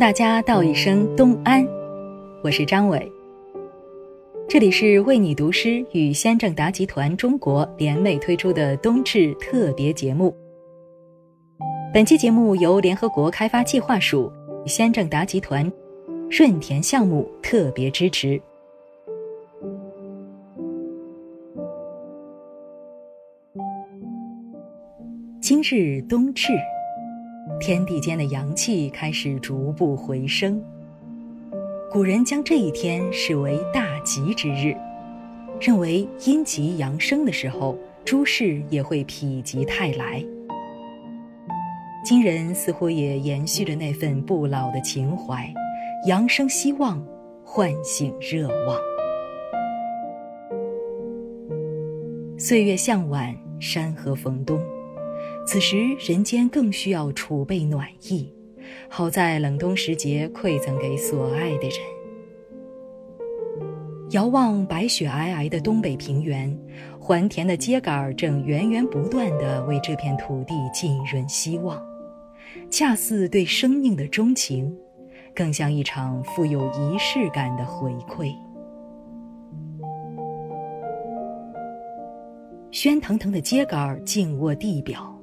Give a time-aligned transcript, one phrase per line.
[0.00, 1.62] 大家道一声东安，
[2.42, 3.12] 我是张伟。
[4.48, 10.34] 这里是为你读诗与先正达集团中国联袂推出的冬至特别节目。
[11.92, 14.32] 本期节目由联合国开发计划署、
[14.64, 15.70] 先正达集团、
[16.30, 18.40] 润田项目特别支持。
[25.42, 26.54] 今日冬至。
[27.60, 30.62] 天地间的阳气开始逐步回升。
[31.90, 34.76] 古人将这一天视为大吉之日，
[35.60, 40.24] 认为阴极阳生的时候，诸事也会否极泰来。
[42.04, 45.52] 今人似乎也延续着那份不老的情怀，
[46.06, 47.04] 阳生希望，
[47.44, 48.78] 唤醒热望。
[52.38, 54.58] 岁月向晚，山河逢冬。
[55.46, 58.32] 此时人间更需要储备暖意，
[58.88, 61.78] 好在冷冬时节馈赠给所爱的人。
[64.10, 66.56] 遥望白雪皑皑的东北平原，
[66.98, 71.80] 还田的秸秆正源源不断地为这片土地浸润希望，
[72.70, 74.76] 恰似对生命的钟情，
[75.34, 78.32] 更像一场富有仪式感的回馈。
[82.72, 85.19] 喧腾腾的秸秆静卧地表。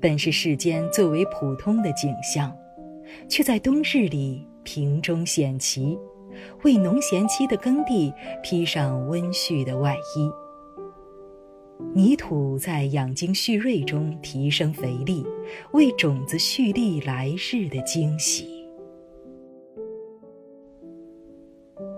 [0.00, 2.54] 本是世间最为普通的景象，
[3.28, 5.98] 却在冬日里瓶中显奇，
[6.62, 10.30] 为农闲期的耕地披上温煦的外衣。
[11.92, 15.26] 泥土在养精蓄锐中提升肥力，
[15.72, 18.48] 为种子蓄力来日的惊喜。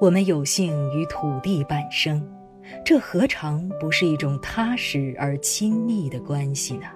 [0.00, 2.26] 我们有幸与土地伴生，
[2.84, 6.86] 这何尝不是一种踏实而亲密的关系呢？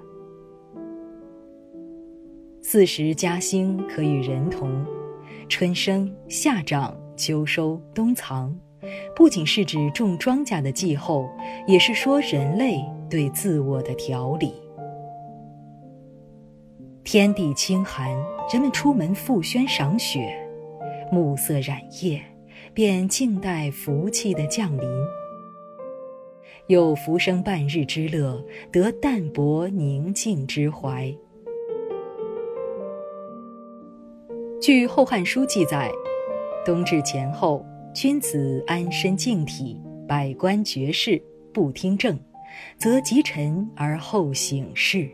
[2.72, 4.82] 四时佳兴可与人同，
[5.46, 8.58] 春生、夏长、秋收、冬藏，
[9.14, 11.28] 不仅是指种庄稼的季候，
[11.66, 14.54] 也是说人类对自我的调理。
[17.04, 18.10] 天地清寒，
[18.50, 20.34] 人们出门赴轩赏雪，
[21.12, 22.22] 暮色染叶，
[22.72, 24.88] 便静待福气的降临。
[26.68, 31.14] 有浮生半日之乐，得淡泊宁静之怀。
[34.62, 35.90] 据《后汉书》记载，
[36.64, 41.20] 冬至前后，君子安身静体，百官绝事，
[41.52, 42.16] 不听政，
[42.76, 45.08] 则及臣而后省事。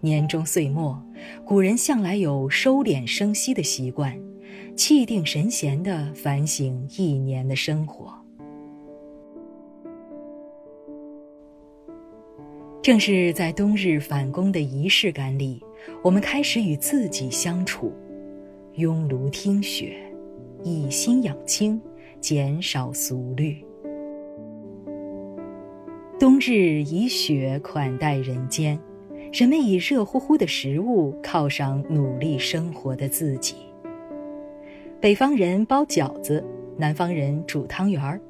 [0.00, 1.00] 年终岁末，
[1.44, 4.20] 古人向来有收敛生息的习惯，
[4.74, 8.12] 气定神闲地反省一年的生活。
[12.82, 15.62] 正是在冬日返工的仪式感里。
[16.02, 17.92] 我们开始与自己相处，
[18.74, 19.96] 拥炉听雪，
[20.62, 21.80] 以心养清，
[22.20, 23.64] 减少俗虑。
[26.18, 28.78] 冬日以雪款待人间，
[29.32, 33.56] 人们以热乎乎的食物犒赏努力生活的自己。
[35.00, 36.42] 北方人包饺子，
[36.78, 38.20] 南方人煮汤圆儿，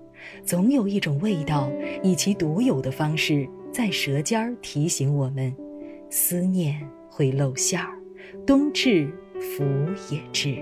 [0.45, 1.71] 总有一种味道，
[2.03, 5.55] 以其独有的方式，在舌尖儿提醒我们，
[6.11, 6.81] 思念。
[7.15, 7.97] 会露馅儿，
[8.45, 9.09] 冬至
[9.39, 9.63] 福
[10.11, 10.57] 也至。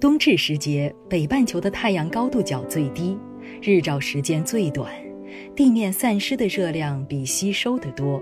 [0.00, 3.16] 冬至时节，北半球的太阳高度角最低，
[3.62, 4.92] 日照时间最短，
[5.54, 8.20] 地面散失的热量比吸收的多，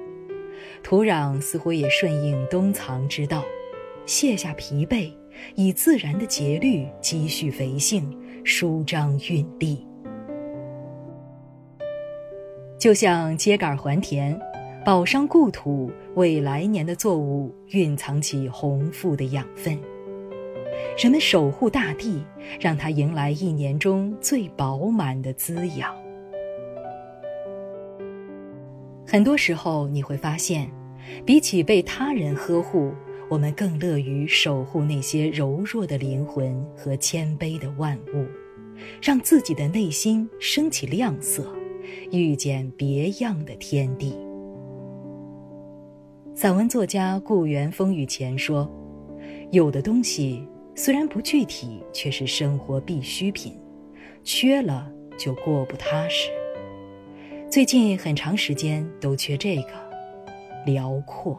[0.83, 3.43] 土壤似乎也顺应冬藏之道，
[4.05, 5.11] 卸下疲惫，
[5.55, 8.15] 以自然的节律积蓄肥性，
[8.45, 9.87] 舒张运力。
[12.85, 14.39] 就像秸秆还田，
[14.85, 19.81] 保上故土，为来年的作物蕴藏起丰富的养分。
[20.99, 22.23] 人们守护大地，
[22.61, 25.97] 让它迎来一年中最饱满的滋养。
[29.07, 30.71] 很多时候，你会发现，
[31.25, 32.93] 比起被他人呵护，
[33.31, 38.27] 我们更乐于守护那些柔弱的灵魂和谦卑的万物，
[39.01, 41.51] 让自己的内心升起亮色。
[42.11, 44.17] 遇见别样的天地。
[46.35, 48.69] 散文作家顾源风雨前说
[49.53, 53.57] ：“有的东西虽然不具体，却是生活必需品，
[54.25, 56.31] 缺了就过不踏实。”
[57.49, 59.69] 最近很长时间都缺这个，
[60.67, 61.39] 辽阔。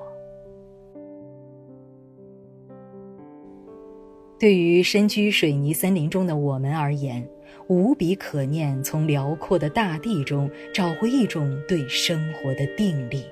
[4.40, 7.28] 对于身居水泥森林中的我们而言。
[7.68, 13.26] 无比可念，从辽阔的大地中找回一种对生活的定力，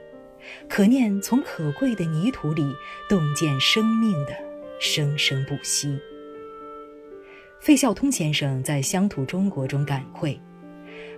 [0.67, 2.63] 可念从可贵的泥土里
[3.07, 4.35] 洞见生命的
[4.79, 5.99] 生生不息。
[7.59, 10.37] 费孝通先生在《乡土中国》中感慨：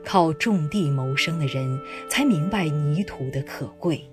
[0.04, 4.04] 靠种地谋生的人才明白泥土的可贵。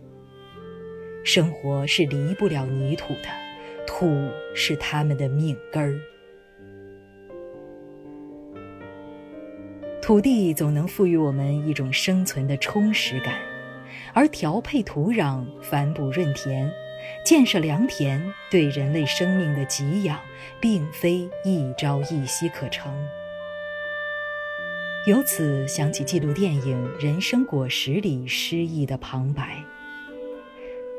[1.24, 3.28] 生活是离不了泥土的，
[3.86, 6.00] 土是他们的命根儿。
[10.02, 13.36] 土地总能赋予我们一种生存的充实感，
[14.12, 16.68] 而调配土壤、反哺润田、
[17.24, 18.20] 建设良田，
[18.50, 20.18] 对人类生命的给养，
[20.60, 22.92] 并非一朝一夕可成。
[25.06, 29.62] 由此想起纪录电影《人生果实》里诗意的旁白：“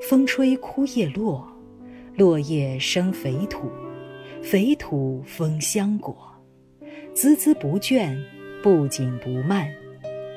[0.07, 1.45] 风吹枯叶落，
[2.15, 3.69] 落叶生肥土，
[4.41, 6.15] 肥土丰香果，
[7.13, 8.17] 孜孜不倦。”
[8.63, 9.69] 不紧不慢，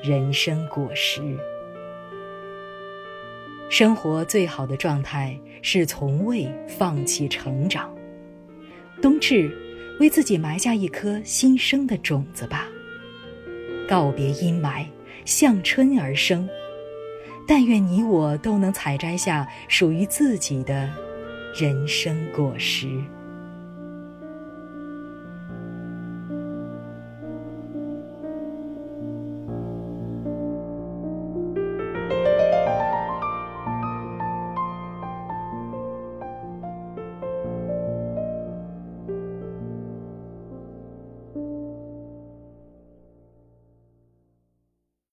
[0.03, 1.21] 人生果实。
[3.69, 7.89] 生活最好的状态是从未放弃成长。
[9.01, 9.49] 冬至，
[10.01, 12.67] 为自己埋下一颗新生的种子吧。
[13.87, 14.85] 告别阴霾，
[15.23, 16.49] 向春而生。
[17.47, 20.89] 但愿你我都能采摘下属于自己的
[21.55, 22.89] 人生果实。